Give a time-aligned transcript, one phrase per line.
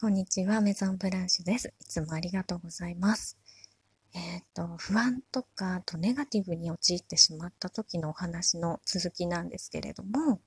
[0.00, 1.74] こんにちは、メゾンブランシュです。
[1.80, 3.36] いつもありがとうございます。
[4.14, 10.40] えっ、ー、と、不安とか、あとネガティブに陥ってしまった時のお話の続きなんですけれども、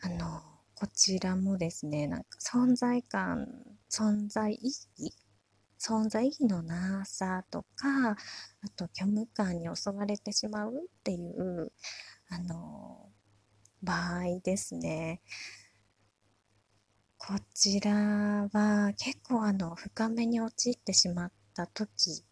[0.00, 0.42] あの、
[0.74, 3.46] こちらもですね、なんか存在感、
[3.88, 4.66] 存在意
[4.98, 5.14] 義
[5.78, 8.16] 存在意義のなさとか、あ
[8.74, 10.74] と虚無感に襲われてしまうっ
[11.04, 11.70] ていう、
[12.30, 13.12] あの、
[13.80, 15.20] 場合ですね。
[17.18, 17.92] こちら
[18.52, 22.24] は結構あの深めに陥ってしまった時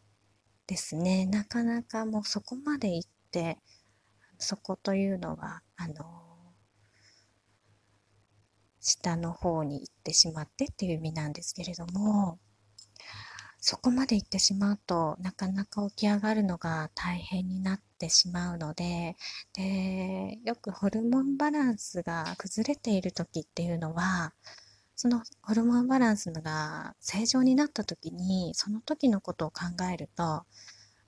[0.67, 1.27] ですね。
[1.27, 3.59] なかなかもうそこまで行って
[4.39, 6.25] そこというのはあの
[8.81, 12.39] 下の方に行ってしまってっていう意味なんですけれども
[13.59, 19.17] そこまで行ってしまうとなかなか起き上がるのが大変になってしまうので
[19.55, 24.35] でよくホルモンバランスが崩れている時っていうのは
[25.05, 30.47] そのホルモンバランスが正常になった時にその時のことを考えるとあ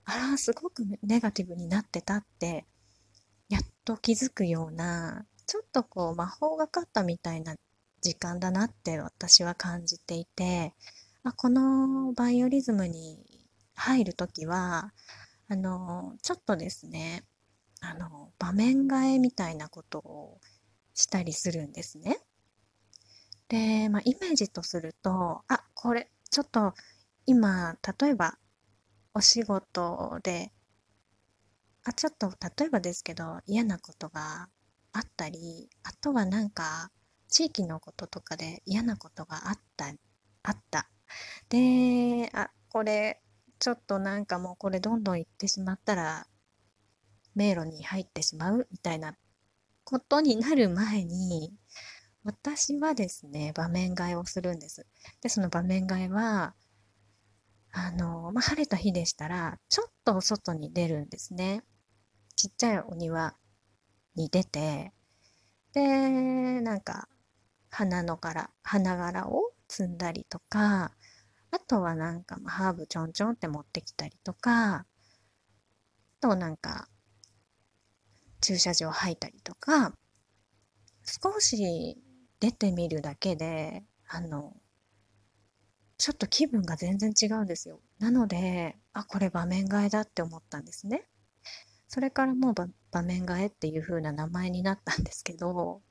[0.04, 2.66] らすごくネガティブになってたって
[3.48, 7.54] やっと気づくようなちょっとこう魔法がかったみたいな
[8.02, 10.74] 時間だなって私は感じていて、
[11.22, 13.24] まあ、このバイオリズムに
[13.74, 14.92] 入る時は
[15.48, 17.24] あのちょっとですね
[17.80, 20.38] あの場面替えみたいなことを
[20.92, 22.18] したりするんですね。
[23.48, 26.74] で、まあ、イメージとすると、あ、これ、ちょっと
[27.26, 28.38] 今、例えば
[29.14, 30.52] お仕事で、
[31.84, 34.48] あ、ちょっと例えばですけど、嫌なことが
[34.92, 36.90] あったり、あとはなんか、
[37.28, 39.86] 地域のこととかで嫌なことがあった、
[40.42, 40.90] あった。
[41.48, 43.22] で、あ、これ、
[43.58, 46.26] ちょっとなんかもうこれどんどん行ってしまったら、
[47.36, 49.14] 迷路に入ってしまうみたいな
[49.84, 51.52] ことになる前に、
[52.26, 54.84] 私はですね、場面替えをするんです。
[55.22, 56.56] で、その場面替えは、
[57.70, 61.62] あの、まあ、晴れた日でしたら、ちょっと外に出るんですね。
[62.34, 63.36] ちっちゃいお庭
[64.16, 64.92] に出て、
[65.72, 67.08] で、なんか、
[67.70, 70.96] 花の柄、花柄を摘んだりとか、
[71.52, 74.86] あとはなんか、まハーブちょんちょんって持ってきたりとか、あ
[76.20, 76.88] となんか、
[78.40, 79.92] 駐車場入ったりとか、
[81.04, 81.96] 少し
[82.40, 84.54] 出てみるだけで、あの、
[85.98, 87.80] ちょっと気分が全然違うんですよ。
[87.98, 91.06] なので、あ、これ場面替えだって思ったんですね。
[91.88, 95.82] それからもう場面替えっていう風な名前になったんですけど、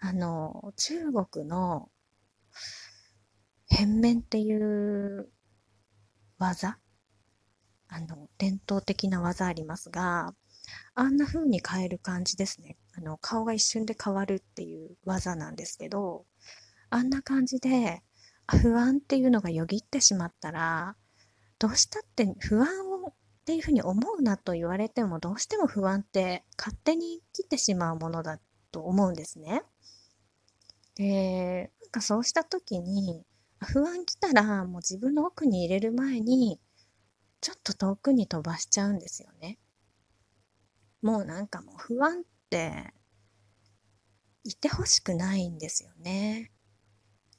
[0.00, 1.90] あの、中国の
[3.68, 5.30] 変面っていう
[6.38, 6.78] 技、
[7.88, 10.34] あの、伝統的な技ありますが、
[10.94, 12.76] あんな風に変える感じですね。
[12.96, 16.26] あの、顔が一瞬で変わるっていう技なんですけど、
[16.90, 18.02] あんな感じで、
[18.46, 20.96] 不安っていうのがよぎってしまったら、
[21.58, 23.14] どうしたって不安をっ
[23.44, 28.40] ていうふうに思うなと言われても、どうしても不安って勝手に来てしまうものだ
[28.72, 29.62] と思うんですね。
[30.94, 33.24] で、なんかそうした時に、
[33.60, 36.60] 不安来たらもう自分の奥に入れる前に、
[37.40, 39.58] ちょっと遠くに飛ばしちゃうんですよね。
[41.02, 42.92] もうなんかもう不安って
[44.44, 46.50] いてほしくないんですよね。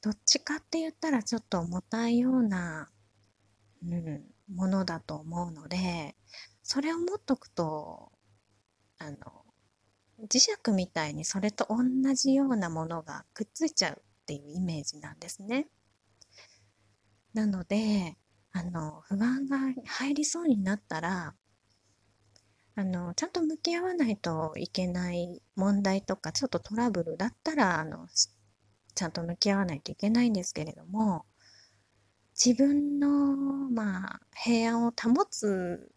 [0.02, 2.88] どっちかって言ったらちょっと重たいような、
[3.84, 4.22] うん、
[4.54, 6.16] ものだと思うので、
[6.62, 8.12] それを持っとくと、
[8.98, 9.16] あの、
[10.28, 15.68] 磁石みたいにそれと同じようなものがくっついちゃうっていうイメージなんですね。
[17.34, 18.16] なので、
[18.52, 21.34] あの、不安が入りそうになったら、
[22.80, 28.08] あの、ちゃんと向き合わないといけない問題とか、ちょっとトラブルだったら、あの、
[28.94, 31.26] ちゃんと向き合わないといけないんですけれども、
[32.42, 33.36] 自分の、
[33.68, 35.92] まあ、平安を保つ、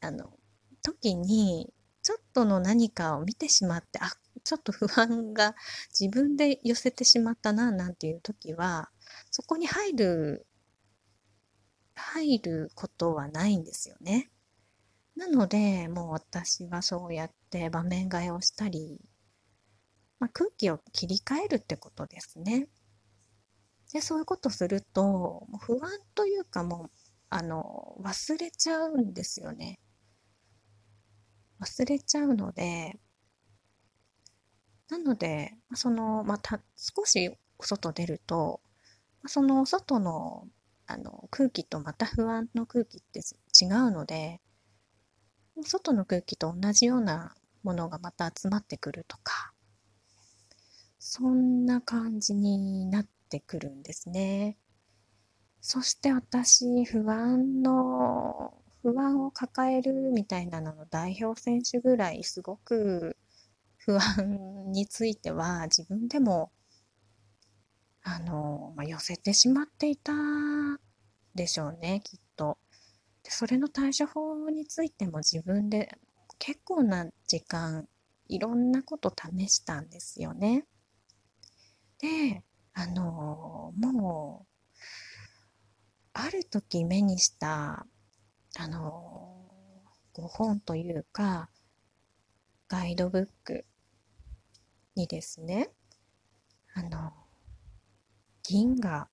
[0.00, 0.38] あの、
[0.82, 4.12] 時に、ちょっとの何かを見てしまって、あ、
[4.44, 5.56] ちょっと不安が
[5.88, 8.88] 自分で寄せてしまったな、なんていう時は、
[9.32, 10.46] そこに入る、
[11.96, 14.30] 入ることはないんですよね。
[15.16, 19.00] なので、もう私はそうやって場面替えをしたり、
[20.18, 22.68] まあ、空気を切り替えるってことですね。
[23.94, 26.90] で、そういうことすると、不安というかもう、
[27.30, 29.78] あの、忘れちゃうんですよね。
[31.60, 33.00] 忘れちゃうので、
[34.88, 38.60] なので、その、また少し外出ると、
[39.26, 40.48] その外の
[40.86, 44.40] あの空気とまた不安の空気って違うので、
[45.62, 49.52] 外の空気と同じようなものがまた集まってくるとか、
[50.98, 54.56] そんな感じになってくるんですね。
[55.60, 63.16] そして私、不安の、不安を抱えるみたいなのの代表選手ぐらいすごく
[63.78, 66.52] 不安については自分でも
[68.02, 70.12] あの、まあ、寄せてしまっていた
[71.34, 72.23] でしょうね、きっと。
[73.34, 75.98] それの対処法についても自分で
[76.38, 77.88] 結構な時間
[78.28, 80.66] いろんなこと試したんですよね。
[81.98, 82.44] で、
[82.74, 84.80] あの、もう、
[86.12, 87.86] ある時目にした、
[88.56, 89.50] あの、
[90.12, 91.50] ご本というか、
[92.68, 93.64] ガイドブック
[94.94, 95.70] にですね、
[96.74, 97.12] あの、
[98.44, 99.08] 銀河、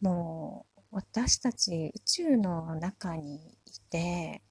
[0.00, 4.42] もう私たち宇宙の中にいて、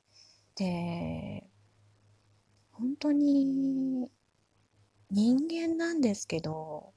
[0.56, 1.48] で、
[2.72, 4.10] 本当に
[5.12, 6.94] 人間なんですけど、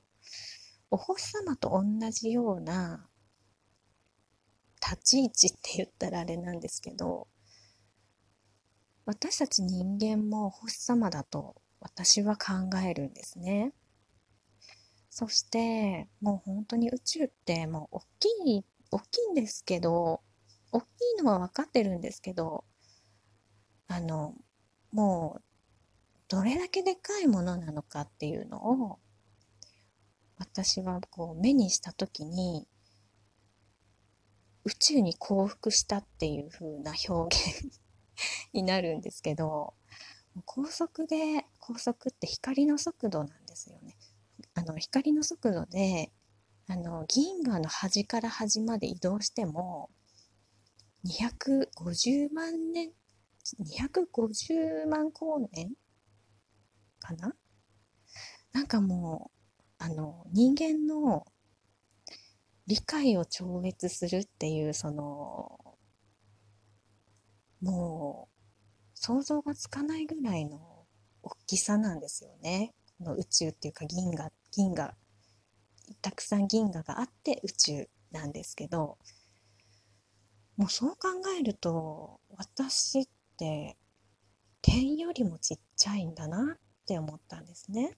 [0.91, 3.06] お星様と同じような
[4.82, 7.29] 立ち位置って言ったらあれなんですけど、
[9.05, 13.75] 私たち人間もお星様だと私は考えるんですね。
[15.11, 18.64] そしてもう本当に宇宙ってもう大きい
[18.94, 20.20] 大きいんですけど
[20.70, 20.85] 大き
[21.19, 22.64] いのは分かってるんですけど
[23.88, 24.35] あの
[24.93, 25.43] もう
[26.29, 28.99] どれだけでかいものなのかっていうのを
[30.38, 32.69] 私はこう目にした時に
[34.64, 37.81] 宇宙に降伏したっていう風な表現
[38.55, 39.75] になるんですけど
[40.44, 43.96] 高速で高速って光の速度なんですよね。
[44.55, 46.12] あの光の速度で
[46.67, 49.91] あの銀河の端から端まで移動しても
[51.07, 52.91] 250万年
[53.61, 55.73] 250万光年
[57.01, 57.35] かな？
[58.53, 59.31] なんかも
[59.79, 61.27] うあの人間の
[62.67, 65.77] 理解を超越するっていうその
[67.61, 68.35] もう
[68.95, 70.87] 想像がつかないぐらいの
[71.23, 72.73] 大きさなんですよね。
[72.99, 74.95] この宇宙っていうか銀河銀河
[76.03, 78.99] たくさん銀河があって宇宙なんですけど
[80.57, 81.09] もうそう考
[81.39, 83.77] えると私って
[84.63, 87.97] 点よりもちっちゃいんだなって思ったんですね。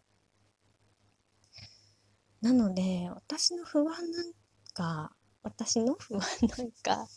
[2.40, 4.32] なので私の不安なん
[4.72, 5.12] か
[5.42, 6.22] 私の不安
[6.58, 7.08] なんか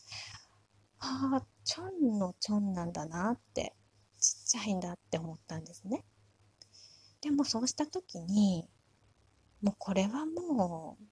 [0.99, 3.73] ああちょんのちょんなんだなって
[4.19, 6.03] ちっちゃいんだって思ったんですね。
[7.21, 8.67] でもそうした時に
[9.61, 11.03] もうこれはもう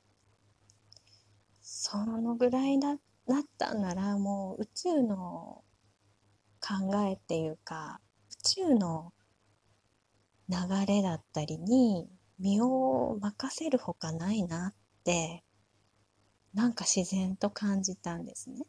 [1.61, 2.97] そのぐらいだっ
[3.57, 5.63] たんならもう宇宙の
[6.61, 7.99] 考えっていうか
[8.31, 9.13] 宇宙の
[10.49, 10.55] 流
[10.87, 12.07] れだったりに
[12.39, 15.43] 身を任せるほかないなって
[16.53, 18.65] なんか自然と感じたんですね。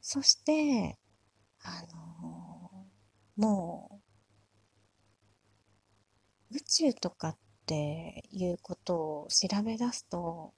[0.00, 0.98] そして
[1.60, 2.86] あの
[3.36, 4.00] も
[6.50, 10.54] う宇宙とかっっていうことを調べ出すと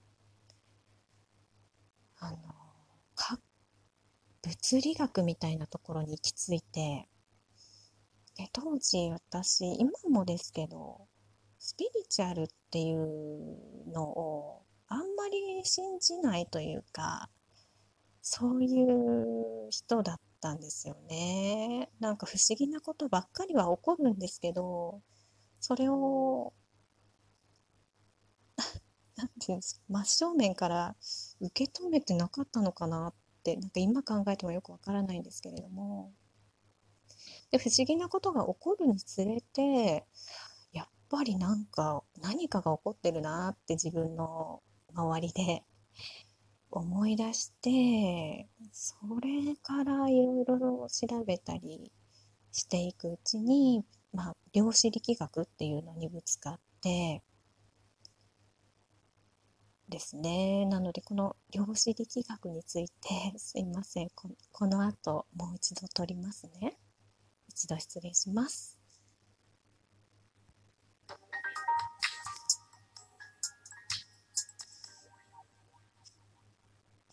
[2.20, 2.38] あの
[4.42, 7.08] 物理学みたいなところに行き着いて
[8.36, 11.08] で当時私今もですけど
[11.58, 17.28] スピリチュアルっていうのをあんまり信じないというか
[18.22, 21.90] そういう人だったんですよね。
[21.98, 25.00] なんか不思議なことばっかりは起こるんですけど
[25.58, 26.52] それを
[29.20, 30.96] なんていうんです真正面から
[31.42, 36.10] 受け止めてなかったのかなってなんか今考えてもよくわからないんですけれども。
[37.50, 40.06] で不思議なことが起こるにつれて
[40.72, 44.62] やっぱりなんか何かが起こってるなって自分の
[44.94, 45.64] 周りで
[46.70, 51.92] 思い出してそれからいろいろ調べたり
[52.52, 57.22] していくうちに、まあ、量子力学っていうのにぶつかって
[59.90, 60.64] ですね。
[60.66, 64.10] なので、この量子力学について、 すいません。
[64.14, 66.78] ここの後、もう一度取りますね。
[67.48, 68.79] 一度失礼します。